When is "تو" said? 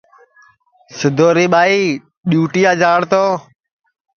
3.11-3.23